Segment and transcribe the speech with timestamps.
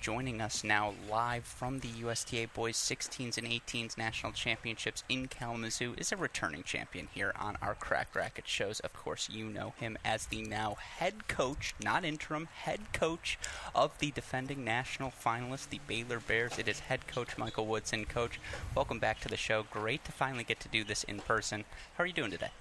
[0.00, 5.94] joining us now live from the USTA Boys 16s and 18s National Championships in Kalamazoo
[5.98, 8.80] is a returning champion here on our Crack Racket shows.
[8.80, 13.38] Of course, you know him as the now head coach, not interim, head coach
[13.74, 16.58] of the defending national finalists, the Baylor Bears.
[16.58, 18.06] It is head coach Michael Woodson.
[18.06, 18.40] Coach,
[18.74, 19.66] welcome back to the show.
[19.70, 21.64] Great to finally get to do this in person.
[21.96, 22.52] How are you doing today?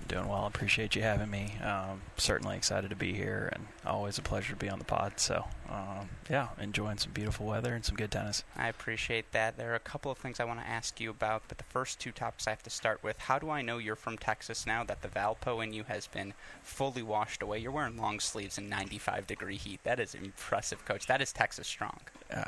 [0.00, 0.46] I'm doing well.
[0.46, 1.54] Appreciate you having me.
[1.62, 5.20] Um, certainly excited to be here, and always a pleasure to be on the pod.
[5.20, 8.44] So, um, yeah, enjoying some beautiful weather and some good tennis.
[8.56, 9.56] I appreciate that.
[9.56, 11.98] There are a couple of things I want to ask you about, but the first
[11.98, 13.18] two topics I have to start with.
[13.18, 16.32] How do I know you're from Texas now that the Valpo in you has been
[16.62, 17.58] fully washed away?
[17.58, 19.80] You're wearing long sleeves in 95 degree heat.
[19.84, 21.06] That is impressive, Coach.
[21.06, 22.00] That is Texas strong.
[22.32, 22.44] Uh,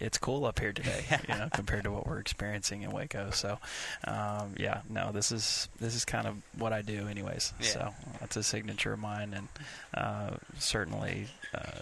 [0.00, 3.30] it's cool up here today, you know, compared to what we're experiencing in Waco.
[3.30, 3.58] So,
[4.04, 7.52] um, yeah, no, this is this is kind of what I do, anyways.
[7.60, 7.66] Yeah.
[7.66, 9.48] So that's a signature of mine, and
[9.94, 11.80] uh, certainly uh,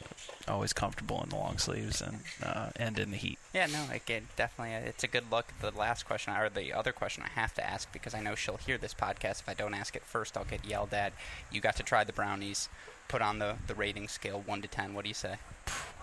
[0.48, 3.39] always comfortable in the long sleeves and uh, and in the heat.
[3.53, 5.47] Yeah, no, again, definitely, uh, it's a good look.
[5.61, 8.56] The last question, or the other question, I have to ask because I know she'll
[8.56, 9.41] hear this podcast.
[9.41, 11.12] If I don't ask it first, I'll get yelled at.
[11.50, 12.69] You got to try the brownies.
[13.06, 14.94] Put on the the rating scale one to ten.
[14.94, 15.36] What do you say?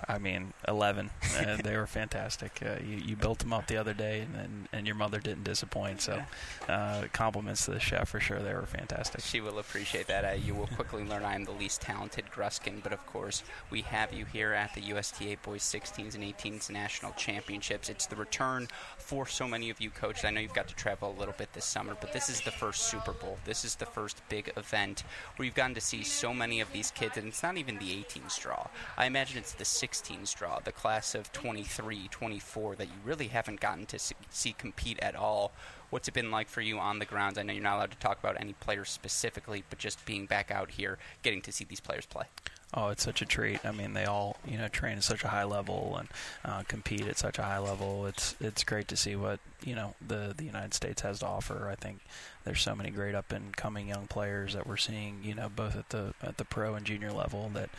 [0.08, 1.10] I mean, 11.
[1.38, 2.62] uh, they were fantastic.
[2.66, 5.44] Uh, you, you built them up the other day, and, and, and your mother didn't
[5.44, 6.02] disappoint.
[6.02, 6.22] So,
[6.68, 8.40] uh, compliments to the chef for sure.
[8.40, 9.22] They were fantastic.
[9.22, 10.26] She will appreciate that.
[10.26, 13.82] Uh, you will quickly learn I am the least talented Gruskin, but of course, we
[13.82, 17.90] have you here at the USTA Boys 16s and 18s National Championships.
[17.90, 20.26] It's the return for so many of you, coaches.
[20.26, 22.52] I know you've got to travel a little bit this summer, but this is the
[22.52, 23.38] first Super Bowl.
[23.46, 25.04] This is the first big event
[25.36, 28.04] where you've gotten to see so many of these kids, and it's not even the
[28.04, 28.68] 18s draw.
[28.98, 33.60] I imagine it's the 16s draw, the class of 23, 24 that you really haven't
[33.60, 35.52] gotten to see compete at all.
[35.90, 37.38] What's it been like for you on the grounds?
[37.38, 40.50] I know you're not allowed to talk about any players specifically, but just being back
[40.50, 42.26] out here, getting to see these players play.
[42.74, 43.66] Oh, it's such a treat.
[43.66, 46.08] I mean, they all you know train at such a high level and
[46.46, 48.06] uh, compete at such a high level.
[48.06, 51.68] It's it's great to see what you know the the United States has to offer.
[51.70, 52.00] I think
[52.44, 55.20] there's so many great up and coming young players that we're seeing.
[55.24, 57.50] You know, both at the at the pro and junior level.
[57.54, 57.70] That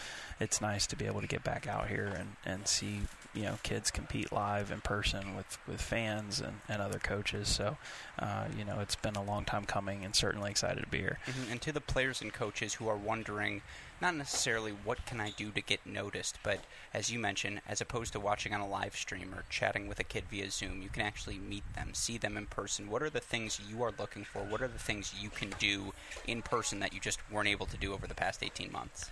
[0.41, 3.03] it's nice to be able to get back out here and and see
[3.34, 7.49] you know kids compete live in person with with fans and, and other coaches.
[7.49, 7.77] So
[8.19, 11.19] uh, you know, it's been a long time coming, and certainly excited to be here.
[11.27, 11.53] Mm-hmm.
[11.53, 13.62] And to the players and coaches who are wondering
[14.03, 16.61] not necessarily what can I do to get noticed, but
[16.93, 20.05] as you mentioned, as opposed to watching on a live stream or chatting with a
[20.05, 22.91] kid via Zoom, you can actually meet them, see them in person.
[22.91, 24.43] What are the things you are looking for?
[24.53, 25.95] What are the things you can do
[26.27, 29.11] in person that you just weren't able to do over the past 18 months?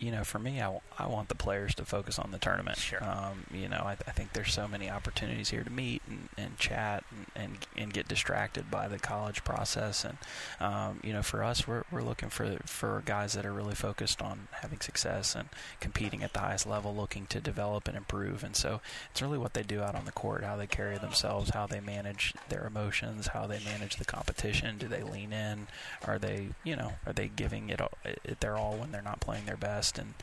[0.00, 2.78] You know, for me, I, I want the players to focus on the tournament.
[2.78, 3.04] Sure.
[3.04, 6.58] Um, you know, I, I think there's so many opportunities here to meet and, and
[6.58, 10.04] chat and, and, and get distracted by the college process.
[10.04, 10.16] And,
[10.58, 14.22] um, you know, for us, we're, we're looking for, for guys that are really focused
[14.22, 18.42] on having success and competing at the highest level, looking to develop and improve.
[18.42, 18.80] And so
[19.10, 21.80] it's really what they do out on the court, how they carry themselves, how they
[21.80, 24.78] manage their emotions, how they manage the competition.
[24.78, 25.66] Do they lean in?
[26.06, 29.20] Are they, you know, are they giving it, all, it their all when they're not
[29.20, 29.98] playing their best?
[29.98, 30.14] and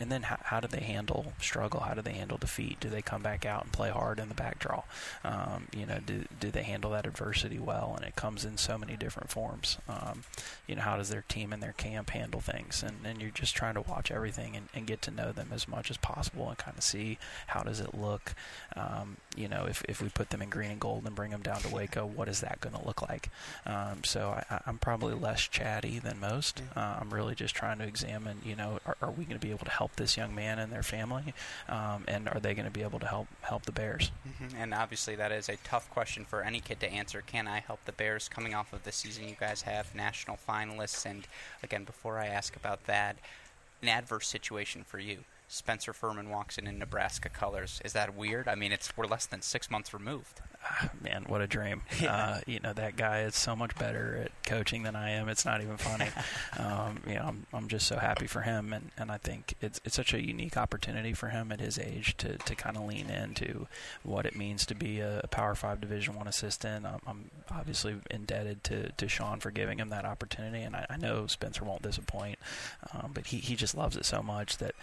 [0.00, 1.80] and then how, how do they handle struggle?
[1.80, 2.80] How do they handle defeat?
[2.80, 4.82] Do they come back out and play hard in the back draw?
[5.24, 7.94] Um, you know, do, do they handle that adversity well?
[7.96, 9.78] And it comes in so many different forms.
[9.88, 10.24] Um,
[10.66, 12.82] you know, how does their team and their camp handle things?
[12.82, 15.68] And, and you're just trying to watch everything and, and get to know them as
[15.68, 18.34] much as possible and kind of see how does it look.
[18.76, 21.42] Um, you know, if, if we put them in green and gold and bring them
[21.42, 23.30] down to Waco, what is that going to look like?
[23.66, 26.62] Um, so I, I'm probably less chatty than most.
[26.76, 29.50] Uh, I'm really just trying to examine, you know, are, are we going to be
[29.50, 31.34] able to help this young man and their family,
[31.68, 34.12] um, and are they going to be able to help help the Bears?
[34.26, 34.56] Mm-hmm.
[34.56, 37.22] And obviously, that is a tough question for any kid to answer.
[37.26, 41.04] Can I help the Bears coming off of the season you guys have, national finalists?
[41.04, 41.26] And
[41.62, 43.16] again, before I ask about that,
[43.82, 45.18] an adverse situation for you.
[45.52, 47.78] Spencer Furman walks in in Nebraska colors.
[47.84, 48.48] Is that weird?
[48.48, 50.40] I mean, it's we're less than six months removed.
[50.64, 51.82] Ah, man, what a dream!
[52.00, 52.16] Yeah.
[52.16, 55.28] Uh, you know that guy is so much better at coaching than I am.
[55.28, 56.08] It's not even funny.
[56.58, 59.80] um, you know, I'm I'm just so happy for him, and, and I think it's
[59.84, 63.10] it's such a unique opportunity for him at his age to, to kind of lean
[63.10, 63.66] into
[64.02, 66.86] what it means to be a Power Five Division One assistant.
[66.86, 70.96] I'm, I'm, obviously indebted to, to Sean for giving him that opportunity, and I, I
[70.96, 72.38] know Spencer won't disappoint.
[72.94, 74.74] Um, but he he just loves it so much that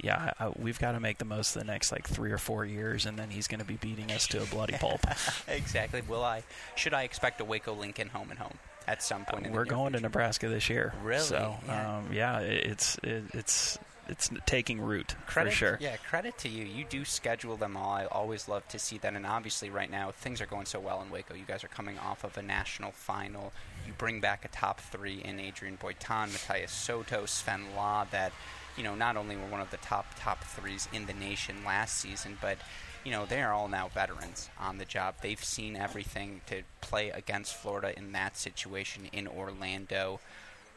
[0.00, 2.64] yeah, I, we've got to make the most of the next like three or four
[2.64, 5.00] years, and then he's going to be beating us to a bloody pulp.
[5.48, 6.02] exactly.
[6.02, 6.42] Will I?
[6.74, 9.46] Should I expect a Waco Lincoln home and home at some point?
[9.46, 9.98] Uh, we're going future?
[9.98, 10.92] to Nebraska this year.
[11.02, 11.20] Really?
[11.20, 13.78] So yeah, um, yeah it's it, it's
[14.08, 15.78] it's taking root credit, for sure.
[15.80, 16.64] Yeah, credit to you.
[16.64, 17.90] You do schedule them all.
[17.90, 19.14] I always love to see that.
[19.14, 21.34] And obviously, right now things are going so well in Waco.
[21.34, 23.52] You guys are coming off of a national final.
[23.86, 28.04] You bring back a top three in Adrian Boitan, Matthias Soto, Sven Lah.
[28.10, 28.32] That
[28.76, 31.96] you know, not only were one of the top top threes in the nation last
[31.98, 32.58] season, but
[33.04, 35.14] you know, they are all now veterans on the job.
[35.20, 40.18] They've seen everything to play against Florida in that situation in Orlando.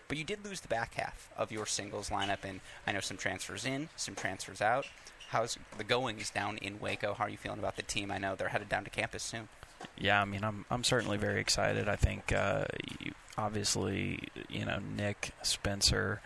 [0.07, 3.17] But you did lose the back half of your singles lineup, and I know some
[3.17, 4.85] transfers in, some transfers out.
[5.29, 7.13] How's the goings down in Waco?
[7.13, 8.11] How are you feeling about the team?
[8.11, 9.49] I know they're headed down to campus soon.
[9.97, 11.87] Yeah, I mean, I'm I'm certainly very excited.
[11.87, 12.65] I think uh,
[12.99, 14.19] you, obviously,
[14.49, 16.21] you know, Nick Spencer,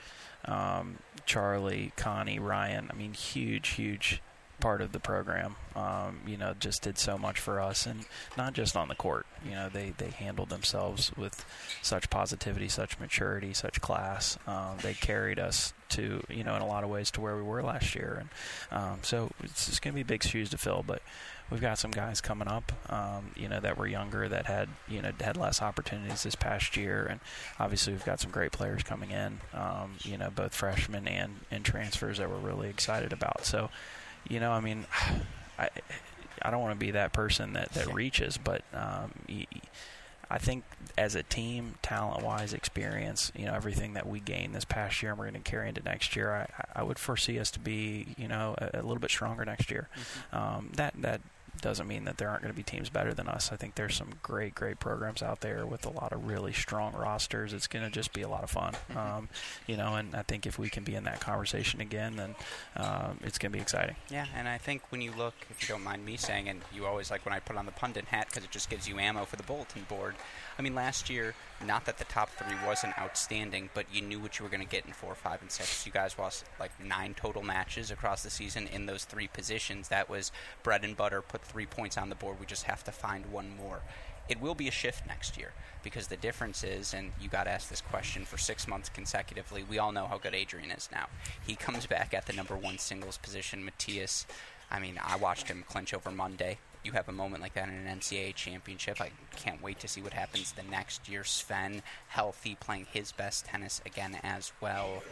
[0.46, 2.90] um, Charlie, Connie, Ryan.
[2.92, 4.22] I mean, huge, huge
[4.60, 5.58] part of the program.
[5.76, 8.06] Um, you know, just did so much for us, and
[8.38, 9.26] not just on the court.
[9.46, 11.46] You know, they they handled themselves with
[11.82, 14.38] such positivity, such maturity, such class.
[14.48, 17.44] Um, they carried us to you know in a lot of ways to where we
[17.44, 20.84] were last year, and um, so it's just going to be big shoes to fill,
[20.86, 21.02] but.
[21.50, 25.02] We've got some guys coming up, um, you know, that were younger that had, you
[25.02, 27.20] know, had less opportunities this past year, and
[27.60, 31.64] obviously we've got some great players coming in, um, you know, both freshmen and, and
[31.64, 33.46] transfers that we're really excited about.
[33.46, 33.70] So,
[34.28, 34.86] you know, I mean,
[35.60, 35.70] I
[36.42, 39.12] I don't want to be that person that that reaches, but um,
[40.34, 40.64] I think
[40.98, 45.20] as a team, talent-wise, experience, you know, everything that we gained this past year, and
[45.20, 46.34] we're going to carry into next year.
[46.34, 49.70] I, I would foresee us to be, you know, a, a little bit stronger next
[49.70, 49.90] year.
[49.96, 50.36] Mm-hmm.
[50.36, 51.22] Um, that that
[51.62, 53.52] doesn't mean that there aren't going to be teams better than us.
[53.52, 56.94] I think there's some great, great programs out there with a lot of really strong
[56.94, 57.54] rosters.
[57.54, 58.98] It's going to just be a lot of fun, mm-hmm.
[58.98, 59.30] um,
[59.68, 59.96] you know.
[59.96, 62.36] And I think if we can be in that conversation again, then
[62.76, 63.96] um, it's going to be exciting.
[64.10, 66.86] Yeah, and I think when you look, if you don't mind me saying, and you
[66.86, 69.26] always like when I put on the pundit hat because it just gives you ammo
[69.26, 70.16] for the bulletin board.
[70.58, 71.34] I mean, last year,
[71.66, 74.70] not that the top three wasn't outstanding, but you knew what you were going to
[74.70, 75.86] get in four, five, and six.
[75.86, 79.88] You guys lost like nine total matches across the season in those three positions.
[79.88, 81.22] That was bread and butter.
[81.22, 82.40] Put three points on the board.
[82.40, 83.80] We just have to find one more.
[84.28, 85.52] It will be a shift next year
[85.84, 89.64] because the difference is, and you got asked this question for six months consecutively.
[89.64, 91.08] We all know how good Adrian is now.
[91.46, 93.64] He comes back at the number one singles position.
[93.64, 94.26] Matthias,
[94.72, 97.76] I mean, I watched him clinch over Monday you have a moment like that in
[97.76, 99.00] an NCAA championship.
[99.00, 101.24] I can't wait to see what happens the next year.
[101.24, 105.04] Sven, healthy, playing his best tennis again as well.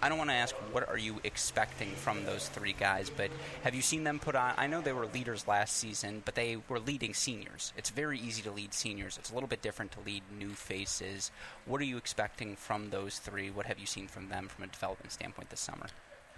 [0.00, 3.30] I don't want to ask what are you expecting from those three guys, but
[3.64, 4.54] have you seen them put on?
[4.56, 7.72] I know they were leaders last season, but they were leading seniors.
[7.76, 9.18] It's very easy to lead seniors.
[9.18, 11.32] It's a little bit different to lead new faces.
[11.66, 13.50] What are you expecting from those three?
[13.50, 15.88] What have you seen from them from a development standpoint this summer?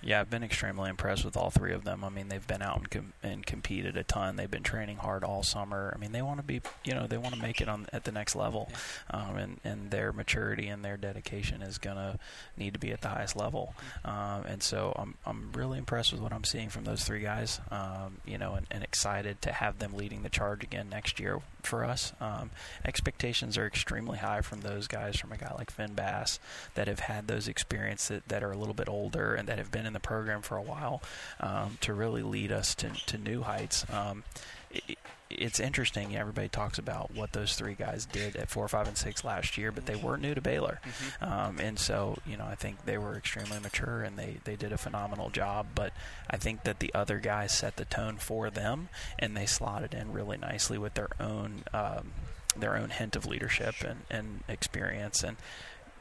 [0.02, 2.02] Yeah, I've been extremely impressed with all three of them.
[2.04, 4.36] I mean, they've been out and, com- and competed a ton.
[4.36, 5.92] They've been training hard all summer.
[5.94, 8.04] I mean, they want to be, you know, they want to make it on at
[8.04, 8.70] the next level,
[9.10, 12.18] um, and and their maturity and their dedication is gonna
[12.56, 13.74] need to be at the highest level.
[14.04, 17.60] Um, and so I'm I'm really impressed with what I'm seeing from those three guys.
[17.70, 21.40] Um, you know, and, and, excited to have them leading the charge again next year
[21.66, 22.12] for us.
[22.20, 22.50] Um,
[22.84, 26.38] expectations are extremely high from those guys, from a guy like Finn Bass,
[26.74, 29.70] that have had those experiences that, that are a little bit older and that have
[29.70, 31.02] been in the program for a while
[31.40, 33.84] um, to really lead us to, to new heights.
[33.92, 34.24] Um,
[34.70, 34.98] it,
[35.30, 36.16] it's interesting.
[36.16, 39.70] Everybody talks about what those three guys did at four, five, and six last year,
[39.70, 41.24] but they were new to Baylor, mm-hmm.
[41.24, 44.72] um, and so you know I think they were extremely mature and they they did
[44.72, 45.68] a phenomenal job.
[45.74, 45.92] But
[46.28, 50.12] I think that the other guys set the tone for them, and they slotted in
[50.12, 52.12] really nicely with their own um,
[52.56, 55.36] their own hint of leadership and, and experience and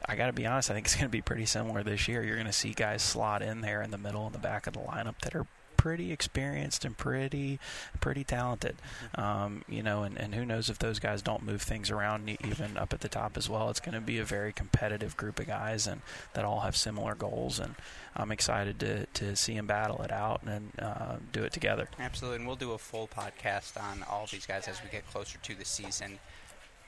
[0.06, 2.22] I got to be honest, I think it's going to be pretty similar this year.
[2.22, 4.72] You're going to see guys slot in there in the middle and the back of
[4.72, 5.46] the lineup that are
[5.80, 7.58] pretty experienced and pretty
[8.00, 8.76] pretty talented.
[9.16, 9.20] Mm-hmm.
[9.20, 12.76] Um, you know, and, and who knows if those guys don't move things around even
[12.76, 13.70] up at the top as well.
[13.70, 16.02] It's going to be a very competitive group of guys and
[16.34, 17.58] that all have similar goals.
[17.58, 17.76] And
[18.14, 21.88] I'm excited to, to see them battle it out and uh, do it together.
[21.98, 25.38] Absolutely, and we'll do a full podcast on all these guys as we get closer
[25.38, 26.18] to the season.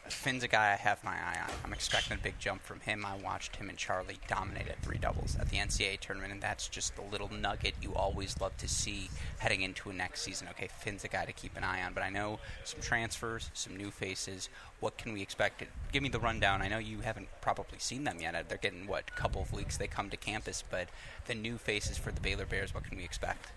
[0.09, 1.51] Finn's a guy I have my eye on.
[1.65, 3.07] I'm expecting a big jump from him.
[3.07, 6.69] I watched him and Charlie dominate at three doubles at the NCAA tournament, and that's
[6.69, 10.49] just the little nugget you always love to see heading into a next season.
[10.51, 13.77] Okay, Finn's a guy to keep an eye on, but I know some transfers, some
[13.77, 14.49] new faces.
[14.81, 15.63] What can we expect?
[15.93, 16.63] Give me the rundown.
[16.63, 18.49] I know you haven't probably seen them yet.
[18.49, 20.89] They're getting, what, a couple of weeks they come to campus, but
[21.27, 23.53] the new faces for the Baylor Bears, what can we expect?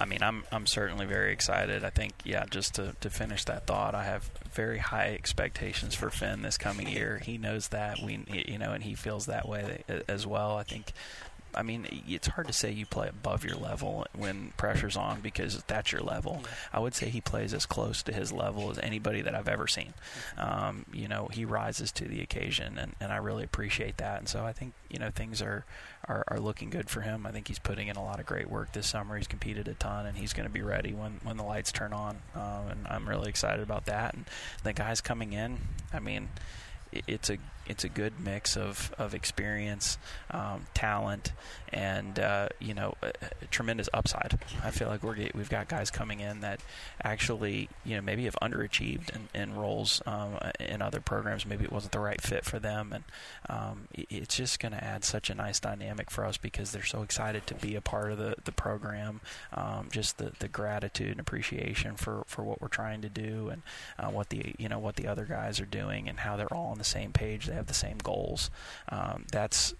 [0.00, 1.84] I mean, I'm I'm certainly very excited.
[1.84, 6.10] I think, yeah, just to, to finish that thought, I have very high expectations for
[6.10, 7.20] Finn this coming year.
[7.22, 10.56] He knows that we, you know, and he feels that way as well.
[10.56, 10.92] I think
[11.56, 15.62] I mean, it's hard to say you play above your level when pressure's on because
[15.66, 16.40] that's your level.
[16.42, 16.48] Yeah.
[16.72, 19.66] I would say he plays as close to his level as anybody that I've ever
[19.66, 19.94] seen.
[20.36, 24.18] Um, you know, he rises to the occasion, and, and I really appreciate that.
[24.18, 25.64] And so I think you know things are,
[26.06, 27.26] are are looking good for him.
[27.26, 29.16] I think he's putting in a lot of great work this summer.
[29.16, 31.92] He's competed a ton, and he's going to be ready when when the lights turn
[31.92, 32.18] on.
[32.34, 34.14] Um, and I'm really excited about that.
[34.14, 34.24] And
[34.62, 35.58] the guys coming in,
[35.92, 36.28] I mean
[37.06, 39.98] it's a it's a good mix of of experience,
[40.30, 41.32] um, talent,
[41.72, 44.38] and uh, you know, a, a tremendous upside.
[44.62, 46.60] I feel like we're we've got guys coming in that
[47.02, 51.46] actually you know maybe have underachieved in, in roles um, in other programs.
[51.46, 53.04] Maybe it wasn't the right fit for them, and
[53.48, 57.02] um, it's just going to add such a nice dynamic for us because they're so
[57.02, 59.20] excited to be a part of the the program.
[59.52, 63.62] Um, just the the gratitude and appreciation for for what we're trying to do and
[63.98, 66.70] uh, what the you know what the other guys are doing and how they're all
[66.70, 67.48] on the same page.
[67.54, 68.50] Have the same goals.
[68.88, 69.74] Um, that's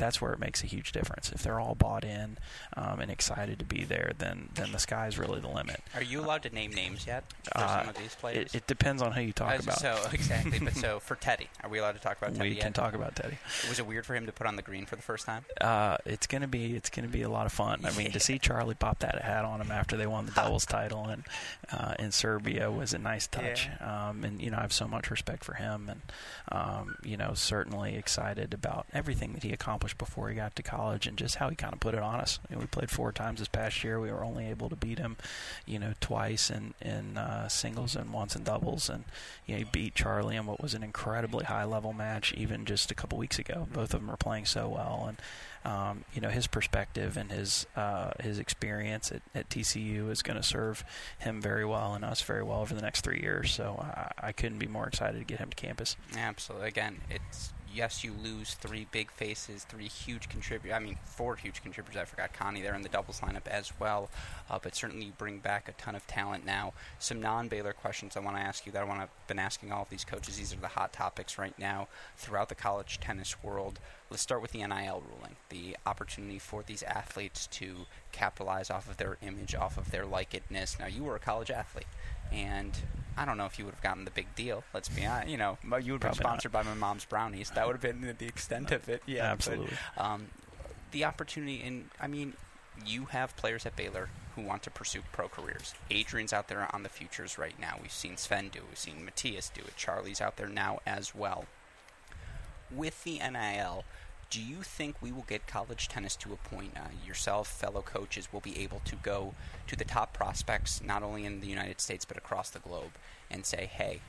[0.00, 1.30] that's where it makes a huge difference.
[1.30, 2.38] If they're all bought in
[2.76, 5.82] um, and excited to be there, then then the sky's really the limit.
[5.94, 8.54] Are you allowed to name names yet for uh, some of these players?
[8.54, 9.78] It, it, depends on who you talk about.
[9.78, 12.48] So exactly, but so for Teddy, are we allowed to talk about Teddy?
[12.48, 12.64] We yet?
[12.64, 13.38] can talk about Teddy.
[13.68, 15.44] Was it weird for him to put on the green for the first time?
[15.60, 17.82] Uh, it's gonna be it's gonna be a lot of fun.
[17.84, 20.64] I mean, to see Charlie pop that hat on him after they won the doubles
[20.64, 21.24] title and
[21.72, 23.68] uh, in Serbia was a nice touch.
[23.80, 24.08] Yeah.
[24.08, 26.00] Um, and you know, I have so much respect for him, and
[26.50, 31.06] um, you know, certainly excited about everything that he accomplished before he got to college
[31.06, 32.38] and just how he kind of put it on us.
[32.50, 34.00] We played four times this past year.
[34.00, 35.16] We were only able to beat him,
[35.66, 39.04] you know, twice in in uh, singles and once in doubles, and
[39.46, 42.90] you know, he beat Charlie in what was an incredibly high level match even just
[42.90, 43.68] a couple weeks ago.
[43.72, 45.18] Both of them were playing so well, and
[45.64, 50.36] um, you know his perspective and his uh, his experience at, at TCU is going
[50.36, 50.84] to serve
[51.18, 53.52] him very well and us very well over the next three years.
[53.52, 55.96] So I, I couldn't be more excited to get him to campus.
[56.16, 56.68] Absolutely.
[56.68, 60.74] Again, it's yes, you lose three big faces, three huge contributors.
[60.76, 62.00] I mean, four huge contributors.
[62.00, 64.10] I forgot Connie there in the doubles lineup as well.
[64.48, 66.72] Uh, but certainly you bring back a ton of talent now.
[66.98, 69.82] Some non-Baylor questions I want to ask you that I want to been asking all
[69.82, 70.36] of these coaches.
[70.38, 73.78] These are the hot topics right now throughout the college tennis world.
[74.10, 78.96] Let's start with the NIL ruling, the opportunity for these athletes to capitalize off of
[78.96, 80.78] their image, off of their likedness.
[80.80, 81.86] Now, you were a college athlete,
[82.32, 82.76] and
[83.16, 84.64] I don't know if you would have gotten the big deal.
[84.74, 85.28] Let's be honest.
[85.28, 86.64] You know, you would have been sponsored not.
[86.64, 87.50] by my mom's brownies.
[87.50, 89.02] That would have been the extent of it.
[89.06, 89.76] Yeah, absolutely.
[89.96, 90.26] But, um,
[90.90, 92.34] the opportunity, and I mean,
[92.84, 95.74] you have players at Baylor who want to pursue pro careers.
[95.90, 97.76] Adrian's out there on the futures right now.
[97.80, 98.64] We've seen Sven do it.
[98.68, 99.76] We've seen Matthias do it.
[99.76, 101.46] Charlie's out there now as well.
[102.74, 103.84] With the NIL,
[104.30, 108.32] do you think we will get college tennis to a point, uh, yourself, fellow coaches,
[108.32, 109.34] will be able to go
[109.66, 112.92] to the top prospects, not only in the United States, but across the globe,
[113.28, 114.00] and say, hey,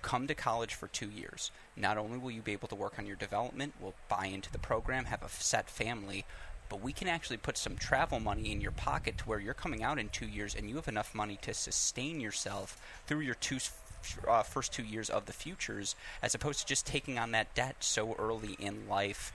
[0.00, 1.50] come to college for two years.
[1.76, 4.58] Not only will you be able to work on your development, will buy into the
[4.58, 6.24] program, have a set family,
[6.72, 9.82] but we can actually put some travel money in your pocket to where you're coming
[9.82, 13.58] out in two years and you have enough money to sustain yourself through your two
[14.28, 17.76] uh, first two years of the futures, as opposed to just taking on that debt
[17.80, 19.32] so early in life.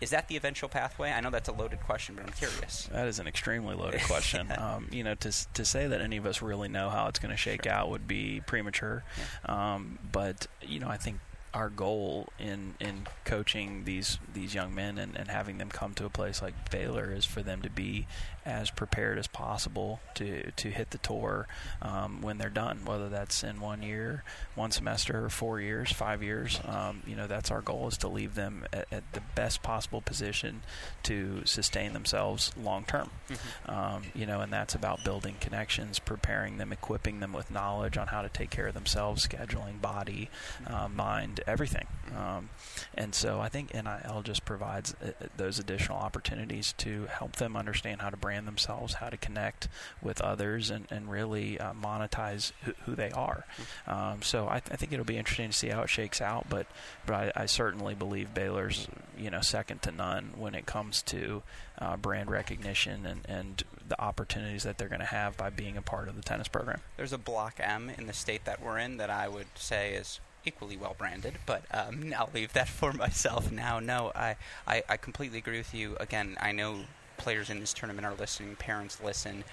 [0.00, 1.10] Is that the eventual pathway?
[1.10, 2.88] I know that's a loaded question, but I'm curious.
[2.90, 4.50] That is an extremely loaded question.
[4.58, 7.32] um, you know, to to say that any of us really know how it's going
[7.32, 7.72] to shake sure.
[7.72, 9.04] out would be premature.
[9.46, 9.74] Yeah.
[9.74, 11.18] Um, but you know, I think
[11.52, 16.04] our goal in in coaching these these young men and, and having them come to
[16.04, 18.06] a place like Baylor is for them to be
[18.50, 21.46] as prepared as possible to to hit the tour
[21.80, 24.24] um, when they're done, whether that's in one year,
[24.56, 26.60] one semester, four years, five years.
[26.66, 30.00] Um, you know, that's our goal is to leave them at, at, the best possible
[30.00, 30.62] position
[31.04, 33.10] to sustain themselves long term.
[33.28, 33.70] Mm-hmm.
[33.70, 38.08] Um, you know, and that's about building connections, preparing them, equipping them with knowledge on
[38.08, 40.28] how to take care of themselves, scheduling, body,
[40.66, 41.86] uh, mind, everything.
[42.16, 42.50] Um,
[42.94, 48.00] and so I think NIL just provides uh, those additional opportunities to help them understand
[48.00, 49.68] how to brand themselves, how to connect
[50.02, 53.46] with others, and, and really uh, monetize who, who, they are.
[53.86, 56.46] Um, so I, th- I, think it'll be interesting to see how it shakes out.
[56.48, 56.66] But
[57.06, 61.42] but I, I, certainly believe Baylor's you know second to none when it comes to
[61.78, 65.82] uh, brand recognition and, and the opportunities that they're going to have by being a
[65.82, 66.80] part of the tennis program.
[66.96, 70.20] There's a Block M in the state that we're in that I would say is
[70.44, 73.80] equally well branded, but um, I'll leave that for myself now.
[73.80, 75.96] No, I, I, I completely agree with you.
[76.00, 76.80] Again, I know
[77.20, 79.44] players in this tournament are listening, parents listen.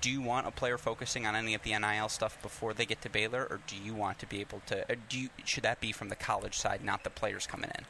[0.00, 3.02] Do you want a player focusing on any of the NIL stuff before they get
[3.02, 4.86] to Baylor, or do you want to be able to?
[5.10, 7.84] do you, should that be from the college side, not the players coming in?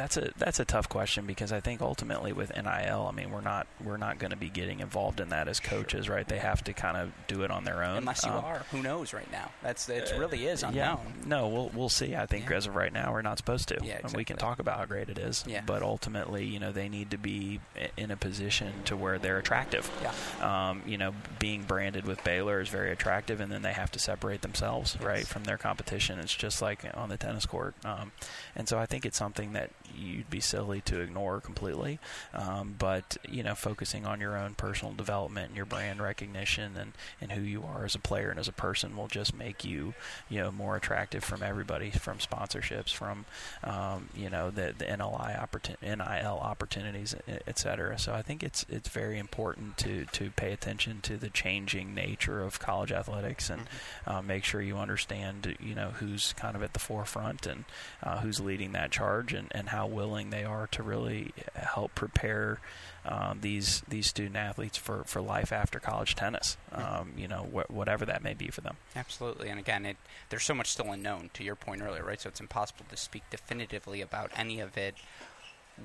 [0.00, 3.42] That's a that's a tough question because I think ultimately with NIL, I mean we're
[3.42, 6.26] not we're not going to be getting involved in that as coaches, right?
[6.26, 7.98] They have to kind of do it on their own.
[7.98, 9.50] Unless you um, are, who knows right now?
[9.62, 10.12] That's it.
[10.16, 10.74] Really is unknown.
[10.74, 12.16] Yeah, no, we'll we'll see.
[12.16, 12.56] I think yeah.
[12.56, 13.78] as of right now, we're not supposed to.
[13.82, 14.16] Yeah, exactly.
[14.16, 15.44] we can talk about how great it is.
[15.46, 15.60] Yeah.
[15.66, 17.60] But ultimately, you know, they need to be
[17.98, 19.90] in a position to where they're attractive.
[20.02, 20.70] Yeah.
[20.70, 23.98] Um, you know, being branded with Baylor is very attractive, and then they have to
[23.98, 25.06] separate themselves yes.
[25.06, 26.18] right from their competition.
[26.20, 28.12] It's just like on the tennis court, um,
[28.56, 31.98] and so I think it's something that you'd be silly to ignore completely.
[32.34, 36.92] Um, but you know, focusing on your own personal development and your brand recognition and,
[37.20, 39.94] and who you are as a player and as a person will just make you
[40.28, 43.24] you know more attractive from everybody, from sponsorships, from
[43.64, 47.98] um, you know the the NLI opportun- NIL opportunities, et cetera.
[47.98, 52.42] So I think it's it's very important to to pay attention to the changing nature
[52.42, 54.10] of college athletics and mm-hmm.
[54.10, 57.64] uh, make sure you understand you know who's kind of at the forefront and
[58.02, 62.60] uh, who's leading that charge and, and how willing they are to really help prepare
[63.04, 66.56] um, these these student athletes for, for life after college tennis.
[66.72, 68.76] Um, you know, wh- whatever that may be for them.
[68.94, 69.96] Absolutely, and again, it,
[70.28, 71.30] there's so much still unknown.
[71.34, 72.20] To your point earlier, right?
[72.20, 74.94] So it's impossible to speak definitively about any of it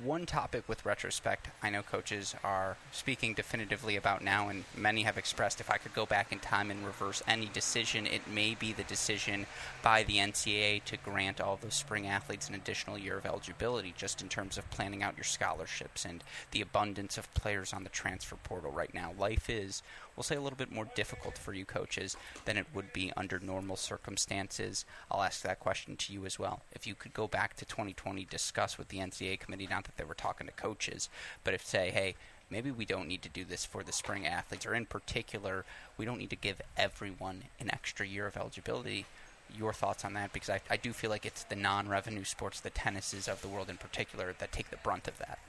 [0.04, 5.18] one topic with retrospect I know coaches are speaking definitively about now, and many have
[5.18, 8.74] expressed if I could go back in time and reverse any decision, it may be
[8.74, 9.46] the decision
[9.82, 14.22] by the NCAA to grant all those spring athletes an additional year of eligibility, just
[14.22, 18.36] in terms of planning out your scholarships and the abundance of players on the transfer
[18.38, 19.14] portal right now.
[19.18, 19.82] Life is
[20.16, 23.40] we'll say a little bit more difficult for you coaches than it would be under
[23.40, 24.86] normal circumstances.
[25.12, 26.62] I'll ask that question to you as well.
[26.72, 30.04] If you could go back to 2020, discuss with the NCAA committee, not that they
[30.04, 31.10] were talking to coaches,
[31.44, 32.16] but if say, hey,
[32.50, 35.66] maybe we don't need to do this for the spring athletes, or in particular,
[35.98, 39.06] we don't need to give everyone an extra year of eligibility.
[39.56, 40.34] Your thoughts on that?
[40.34, 43.48] Because I, I do feel like it's the non revenue sports, the tennises of the
[43.48, 45.40] world in particular, that take the brunt of that.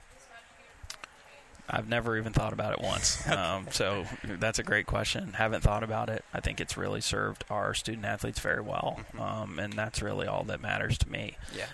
[1.68, 3.22] I've never even thought about it once.
[3.36, 5.34] Um, so that's a great question.
[5.34, 6.24] Haven't thought about it.
[6.32, 9.20] I think it's really served our student athletes very well, mm-hmm.
[9.20, 11.36] um, and that's really all that matters to me.
[11.54, 11.66] Yeah.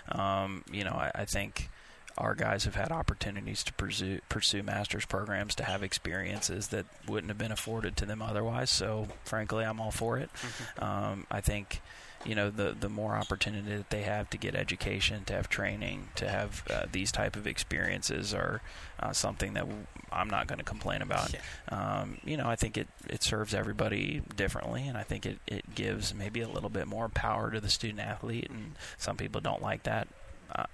[0.43, 1.69] Um, you know, I, I, think
[2.17, 7.29] our guys have had opportunities to pursue pursue master's programs to have experiences that wouldn't
[7.29, 8.69] have been afforded to them otherwise.
[8.69, 10.29] So, frankly, I'm all for it.
[10.33, 10.83] Mm-hmm.
[10.83, 11.81] Um, I think
[12.25, 16.09] you know the the more opportunity that they have to get education, to have training,
[16.15, 18.61] to have uh, these type of experiences are
[18.99, 19.67] uh, something that
[20.11, 21.33] I'm not going to complain about.
[21.33, 21.39] Yeah.
[21.69, 25.75] Um, you know, I think it it serves everybody differently, and I think it it
[25.75, 29.61] gives maybe a little bit more power to the student athlete, and some people don't
[29.61, 30.07] like that.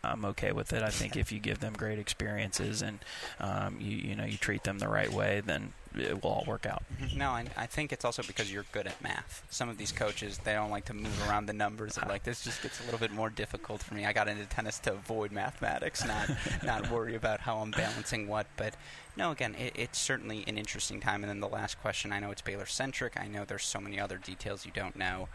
[0.03, 0.83] I'm okay with it.
[0.83, 2.99] I think if you give them great experiences and
[3.39, 6.65] um, you you know you treat them the right way, then it will all work
[6.65, 6.83] out.
[7.01, 7.17] Mm-hmm.
[7.17, 9.43] No, I, I think it's also because you're good at math.
[9.49, 11.97] Some of these coaches they don't like to move around the numbers.
[12.07, 14.05] Like this just gets a little bit more difficult for me.
[14.05, 16.29] I got into tennis to avoid mathematics, not
[16.63, 18.47] not worry about how I'm balancing what.
[18.57, 18.75] But
[19.15, 21.23] no, again, it, it's certainly an interesting time.
[21.23, 23.19] And then the last question, I know it's Baylor centric.
[23.19, 25.29] I know there's so many other details you don't know.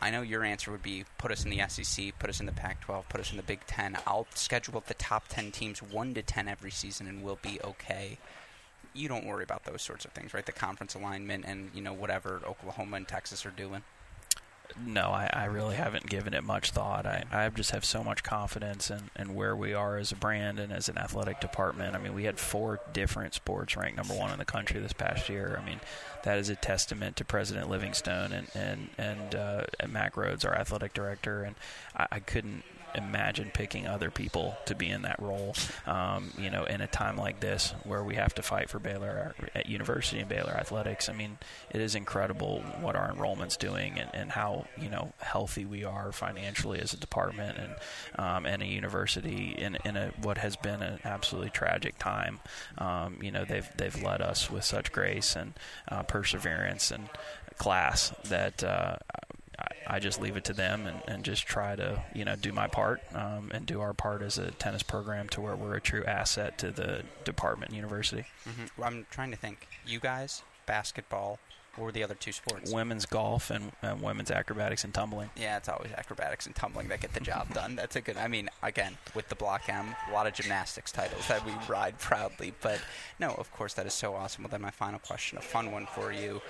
[0.00, 2.52] I know your answer would be put us in the SEC, put us in the
[2.52, 3.96] Pac 12, put us in the Big Ten.
[4.06, 8.18] I'll schedule the top 10 teams 1 to 10 every season and we'll be okay.
[8.92, 10.44] You don't worry about those sorts of things, right?
[10.44, 13.82] The conference alignment and, you know, whatever Oklahoma and Texas are doing.
[14.84, 17.06] No, I, I really haven't given it much thought.
[17.06, 20.58] I, I just have so much confidence in, in where we are as a brand
[20.58, 21.94] and as an athletic department.
[21.94, 25.28] I mean, we had four different sports ranked number one in the country this past
[25.28, 25.56] year.
[25.60, 25.80] I mean,
[26.24, 30.54] that is a testament to President Livingstone and and and, uh, and Mack Rhoades, our
[30.54, 31.44] athletic director.
[31.44, 31.54] And
[31.96, 35.54] I, I couldn't imagine picking other people to be in that role.
[35.86, 39.34] Um, you know, in a time like this where we have to fight for Baylor
[39.54, 41.08] at University and Baylor athletics.
[41.08, 41.38] I mean,
[41.70, 46.12] it is incredible what our enrollment's doing and, and how you know healthy we are
[46.12, 47.74] financially as a department and
[48.16, 52.40] um, and a university in in a what has been an absolutely tragic time.
[52.78, 55.54] Um, you know, they've they've led us with such grace and
[55.88, 57.08] uh, perseverance and
[57.58, 58.96] class that uh,
[59.86, 62.66] I, just leave it to them and, and just try to you know do my
[62.66, 66.04] part um, and do our part as a tennis program to where we're a true
[66.04, 68.24] asset to the department and university.
[68.48, 68.82] Mm-hmm.
[68.82, 69.68] I'm trying to think.
[69.86, 71.38] You guys, basketball,
[71.78, 72.72] or the other two sports?
[72.72, 75.30] Women's golf and uh, women's acrobatics and tumbling.
[75.36, 77.76] Yeah, it's always acrobatics and tumbling that get the job done.
[77.76, 78.16] That's a good.
[78.16, 81.98] I mean, again, with the Block M, a lot of gymnastics titles that we ride
[81.98, 82.54] proudly.
[82.60, 82.80] But
[83.18, 84.44] no, of course, that is so awesome.
[84.44, 86.40] Well, then my final question, a fun one for you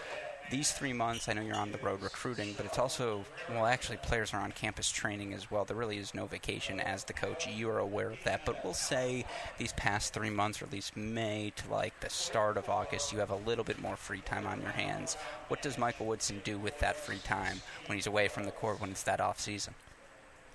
[0.51, 3.97] these three months, I know you're on the road recruiting, but it's also, well, actually,
[3.99, 5.65] players are on campus training as well.
[5.65, 7.47] There really is no vacation as the coach.
[7.47, 8.45] You are aware of that.
[8.45, 9.25] But we'll say
[9.59, 13.19] these past three months, or at least May to like the start of August, you
[13.21, 15.17] have a little bit more free time on your hands.
[15.49, 18.81] What does Michael Woodson do with that free time when he's away from the court
[18.81, 19.75] when it's that off season?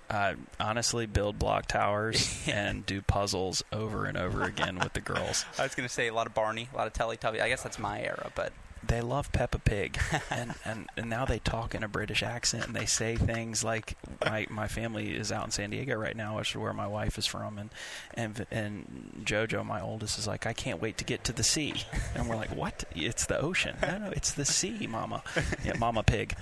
[0.08, 5.44] Uh, honestly, build block towers and do puzzles over and over again with the girls.
[5.58, 7.40] I was going to say a lot of Barney, a lot of Teletubby.
[7.40, 9.98] I guess that's my era, but they love Peppa Pig,
[10.30, 13.96] and, and and now they talk in a British accent and they say things like
[14.24, 17.18] my my family is out in San Diego right now, which is where my wife
[17.18, 17.70] is from, and
[18.14, 21.74] and and Jojo, my oldest, is like, I can't wait to get to the sea,
[22.14, 22.84] and we're like, what?
[22.94, 23.76] It's the ocean?
[23.82, 25.22] No, no, it's the sea, Mama.
[25.64, 26.34] Yeah, Mama Pig.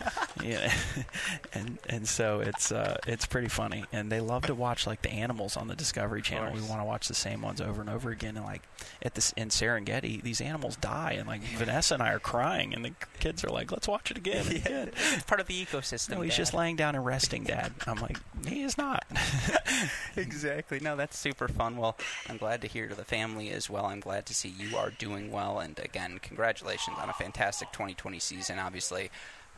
[0.42, 0.72] Yeah,
[1.52, 5.10] and and so it's uh, it's pretty funny, and they love to watch like the
[5.10, 6.52] animals on the Discovery Channel.
[6.52, 8.62] We want to watch the same ones over and over again, and like
[9.02, 12.84] at this in Serengeti, these animals die, and like Vanessa and I are crying, and
[12.84, 16.10] the kids are like, "Let's watch it again." It's part of the ecosystem.
[16.10, 16.36] No, he's Dad.
[16.36, 17.72] just laying down and resting, Dad.
[17.86, 19.06] I'm like, he is not.
[20.16, 20.78] exactly.
[20.78, 21.78] No, that's super fun.
[21.78, 21.96] Well,
[22.28, 23.86] I'm glad to hear to the family as well.
[23.86, 28.18] I'm glad to see you are doing well, and again, congratulations on a fantastic 2020
[28.18, 28.58] season.
[28.58, 29.10] Obviously.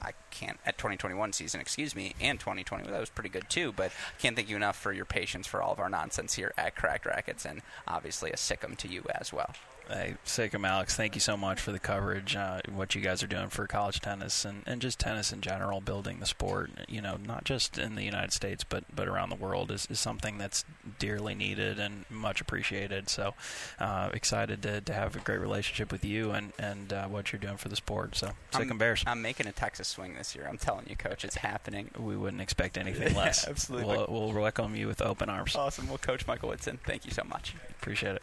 [0.02, 2.90] I can't at 2021 season, excuse me, and 2020.
[2.90, 3.70] That was pretty good too.
[3.76, 6.74] But can't thank you enough for your patience for all of our nonsense here at
[6.74, 9.50] Cracked Racquets, and obviously a sic 'em to you as well.
[9.92, 12.36] Hey, Sic 'em Alex, thank you so much for the coverage.
[12.36, 15.80] Uh, what you guys are doing for college tennis and, and just tennis in general,
[15.80, 19.34] building the sport, you know, not just in the United States but, but around the
[19.34, 20.64] world is, is something that's
[21.00, 23.08] dearly needed and much appreciated.
[23.08, 23.34] So
[23.80, 27.40] uh, excited to, to have a great relationship with you and, and uh, what you're
[27.40, 28.14] doing for the sport.
[28.14, 29.02] So, Sic 'em, Bears.
[29.08, 30.46] I'm making a Texas swing this year.
[30.48, 31.90] I'm telling you, Coach, it's happening.
[31.98, 33.48] We wouldn't expect anything less.
[33.48, 33.96] Absolutely.
[33.96, 35.56] We'll, we'll welcome you with open arms.
[35.56, 35.88] Awesome.
[35.88, 37.56] Well, Coach Michael Woodson, thank you so much.
[37.80, 38.22] Appreciate it.